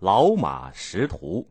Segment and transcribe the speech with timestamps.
[0.00, 1.50] 老马识途。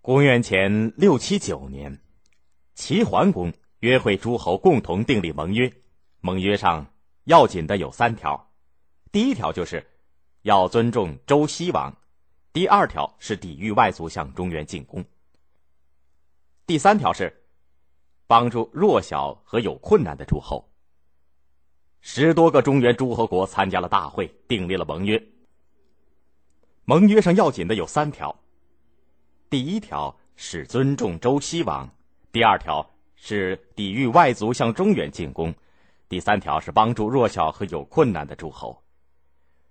[0.00, 2.00] 公元前六七九年，
[2.74, 5.70] 齐桓公约会诸侯共同订立盟约。
[6.20, 6.94] 盟约上
[7.24, 8.50] 要紧的有三条：
[9.12, 9.86] 第一条就是
[10.40, 11.92] 要尊重周西王；
[12.54, 15.02] 第二条是抵御外族向中原进攻；
[16.66, 17.44] 第三条是
[18.26, 20.70] 帮助弱小和有困难的诸侯。
[22.06, 25.20] 十多个中原诸侯国参加了大会，订立了盟约。
[26.84, 28.38] 盟约上要紧的有三条。
[29.48, 31.88] 第一条是尊重周西王，
[32.30, 32.86] 第二条
[33.16, 35.52] 是抵御外族向中原进攻，
[36.06, 38.78] 第三条是帮助弱小和有困难的诸侯。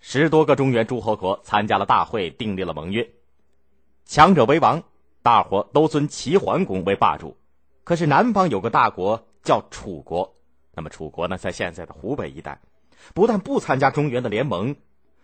[0.00, 3.08] 十多个中原诸侯国参加了大会，订立了盟约。
[4.04, 4.82] 强者为王，
[5.22, 7.36] 大伙都尊齐桓公为霸主。
[7.84, 10.35] 可是南方有个大国叫楚国，
[10.76, 12.60] 那么楚国呢，在现在的湖北一带，
[13.14, 14.76] 不但不参加中原的联盟，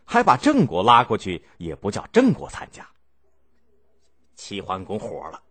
[0.06, 2.88] 还把郑国拉过去，也不叫郑国参加。
[4.34, 5.42] 齐桓公火了，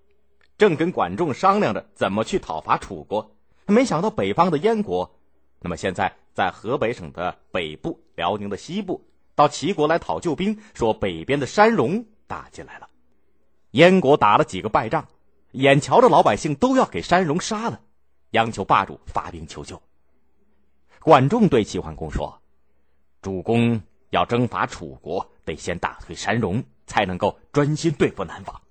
[0.57, 3.35] 正跟管仲商量着怎么去讨伐楚国，
[3.67, 5.19] 没想到北方的燕国，
[5.59, 12.89] 那么现在在河北省的北部、辽宁的西部，到齐国来讨救兵，说北边的山戎打进来了。
[13.69, 15.07] 燕国打了几个败仗，
[15.51, 17.79] 眼瞧着老百姓都要给山戎杀了，
[18.31, 19.81] 央求霸主发兵求救。
[21.03, 22.41] 管仲对齐桓公说
[23.21, 28.61] ：“主公要征伐楚国，得先打退山戎，才能够专心对付南方。”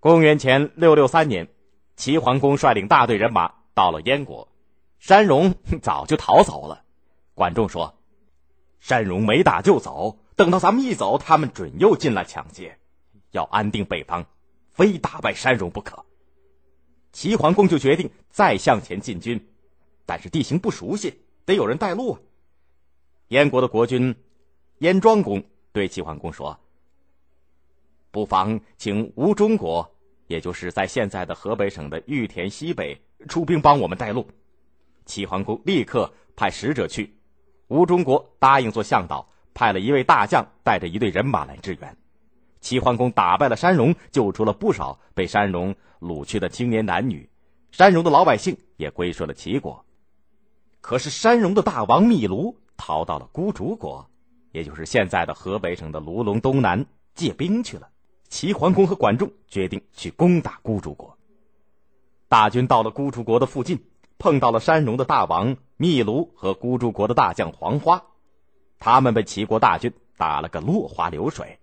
[0.00, 1.48] 公元前六六三年，
[1.96, 4.48] 齐桓公率领大队人马到了燕国，
[4.98, 6.84] 山戎 早就逃走了。
[7.34, 7.98] 管仲说
[8.80, 12.78] ：“山戎没打就走，等到咱们一走，他们准又进来抢劫。
[13.30, 14.26] 要安定北方，
[14.68, 16.04] 非打败山戎不可。”
[17.12, 19.49] 齐桓公就决定再向前进军，
[20.10, 22.20] 但是地形不熟悉，得有人带路啊。
[23.28, 24.16] 燕国的国君
[24.80, 26.58] 燕庄公对齐桓公说。
[28.10, 29.88] 不妨请吴中国，
[30.26, 34.26] 也就是在现在的河北省的玉田西北出兵帮我们带路。
[35.06, 37.14] 齐桓公立刻派使者去，
[37.68, 41.96] 吴中国答应做向导，派了一位大将带着一队人马来支援。
[42.60, 47.30] 齐桓公打败了山戎，救出了不少被山戎掳去的青年男女，
[47.70, 49.84] 山戎的老百姓也归顺了齐国。
[50.80, 54.10] 可是山戎的大王密卢逃到了孤竹国，
[54.52, 57.88] 也就是现在的河北省的卢龙东南借兵去了。
[58.28, 61.18] 齐桓公和管仲决定去攻打孤竹国。
[62.28, 63.84] 大军到了孤竹国的附近，
[64.18, 68.04] 碰到了山戎的大王密卢和孤竹国的大将黄花，
[68.78, 71.58] 他们被齐国大军打了个落花流水。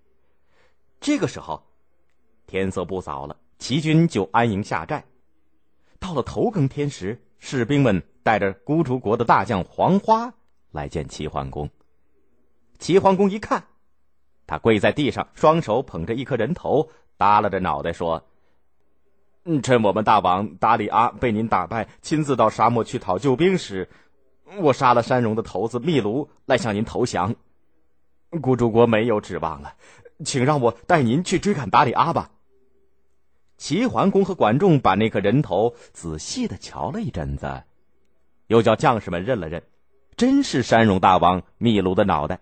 [1.00, 1.64] 这个时候，
[2.48, 5.06] 天色不早了，齐军就安营下寨。
[6.00, 10.34] 到了头更天时，士兵们带着孤竹国的大将黄花
[10.72, 11.70] 来见齐桓公。
[12.78, 13.64] 齐桓公一看。
[14.46, 18.28] 他跪在地上，双手捧着一颗人头，耷拉着脑袋说
[19.64, 23.90] ：“趁我们大王达里阿被您打败，亲自到沙漠去讨救兵时，
[24.60, 27.36] 我杀了山戎的头子密卢，来向您投降。
[28.42, 29.76] 孤竹国没有指望了，
[30.26, 32.32] 请让我带您去追赶达里阿吧。”
[33.58, 37.64] 齐桓公和管仲把那颗人头仔细的瞧了一阵子，
[38.48, 39.64] 又叫将士们认了认，
[40.16, 42.40] 真是山戎大王密卢的脑袋，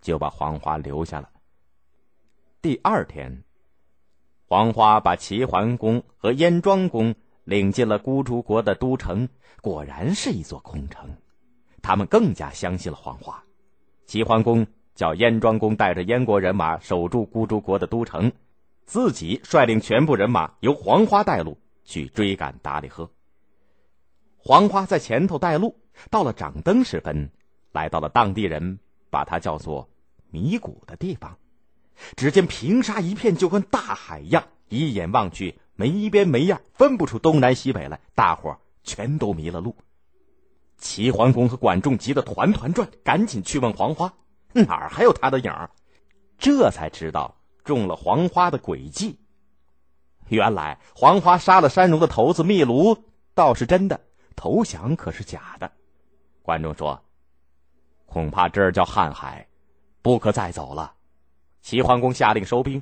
[0.00, 1.30] 就把黄花留下了。
[2.62, 3.42] 第二天，
[4.46, 7.14] 黄花把齐桓公和燕庄公
[7.44, 9.28] 领进了孤竹国的都城，
[9.60, 11.08] 果然是一座空城。
[11.82, 13.42] 他们更加相信了黄花。
[14.06, 18.32] 齐桓公叫燕庄公带着燕国人马守住孤竹国的都城，
[18.84, 23.08] 自己率领全部人马由黄花带路去追赶达里赫。
[24.46, 25.76] 黄花在前头带路，
[26.08, 27.32] 到了掌灯时分，
[27.72, 28.78] 来到了当地人
[29.10, 29.90] 把它叫做
[30.30, 31.36] 迷谷的地方。
[32.14, 37.98] 只见平沙一片，就跟大海一样，一眼望去没边没样，分不出东南西北来。
[38.14, 39.74] 大伙全都迷了路。
[40.78, 44.14] 齐桓公和管仲急得团团转，赶紧去问黄花，
[44.52, 45.70] 哪儿还有他的影儿？
[46.38, 49.18] 这才知道中了黄花的诡计。
[50.28, 52.96] 原来黄花杀了山戎的头子密卢，
[53.34, 54.02] 倒是真的，
[54.36, 55.68] 投降可是假的。
[56.42, 57.02] 管仲说
[58.06, 59.44] ：“恐怕这儿叫瀚海，
[60.02, 60.94] 不可再走了。”
[61.60, 62.80] 齐桓公下令收兵。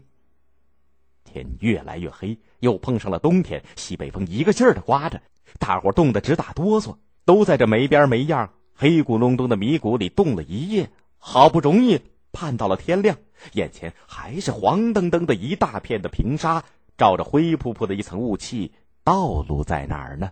[1.24, 5.18] 天越来越黑，又碰上了冬天，西北风一个劲儿的刮着，
[5.58, 10.90] 大伙冻得直打哆嗦，都在这没边没样、黑咕隆咚的迷谷里冻了一夜。
[11.16, 11.98] 好不容易
[12.32, 13.16] 盼到了天亮，
[13.54, 16.62] 眼前还是黄澄澄的一大片的平沙，
[16.98, 18.70] 罩着灰扑扑的一层雾气。
[19.02, 20.30] 道路在哪儿呢？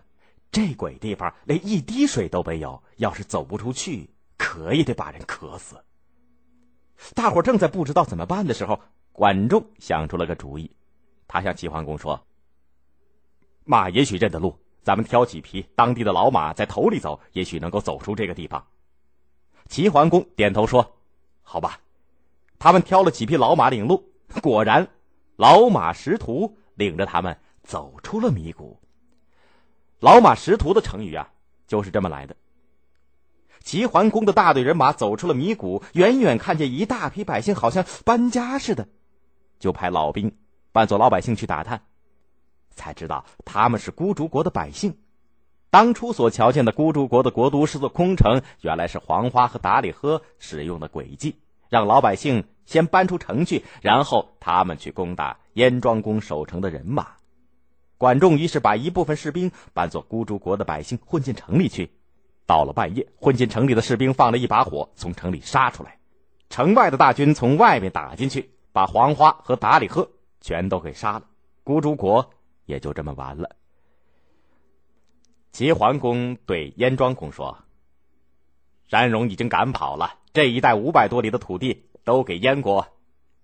[0.53, 4.07] 这鬼地方连一滴水都没有，要是走不出去，
[4.37, 5.83] 渴也得把人渴死。
[7.15, 8.79] 大伙正在不知道怎么办的时候，
[9.11, 10.69] 管仲想出了个主意。
[11.27, 12.23] 他向齐桓公说
[13.65, 18.63] ：“马也许认得路，咱们挑几匹当地的老马在头里走，也许能够走出这个地方。”
[19.67, 20.97] 齐桓公点头说
[21.41, 21.79] ：“好吧。”
[22.59, 24.07] 他们挑了几匹老马领路，
[24.43, 24.87] 果然，
[25.35, 28.79] 老马识途，领着他们走出了迷谷。
[30.03, 31.29] 老马识途的成语啊，
[31.65, 32.35] 就是这么来的。
[33.61, 38.89] 齐桓公的大队人马走出了迷谷，远远看见一大批百姓，好像搬家似的，
[39.59, 40.35] 就派老兵
[40.73, 41.83] 扮作老百姓去打探，
[42.69, 44.97] 才知道他们是孤竹国的百姓。
[45.69, 51.37] 当初所瞧见的孤竹国的国都是座空城，原来是黄花和达里赫使用的诡计，
[51.69, 57.07] 让老百姓先搬出城去，然后他们去攻打燕庄公守城的人马。
[58.03, 61.89] 管仲于是把一部分士兵扮作孤竹国的百姓，混进城里去。
[62.45, 65.99] 到了半夜，混进城里的士兵放了一把火，从城里杀出来。
[66.49, 70.11] 城外的大军从外面打进去，把黄花和达里赫
[70.41, 71.27] 全都给杀了。
[71.63, 72.31] 孤竹国
[72.65, 73.51] 也就这么完了。
[75.53, 77.59] 齐桓公对燕庄公说
[78.91, 82.85] ：“山戎已经赶跑了，这一带五百多里的土地都给燕国，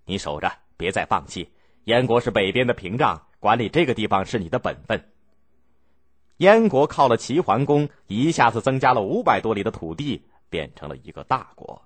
[0.04, 1.50] 你守着，别再放弃。
[1.86, 5.04] 燕国是北边的屏障，管理这个地方是你的本分。”
[6.38, 11.82] 燕国靠了齐桓公，一下子增加了五百多里的土地，变成了一个大国。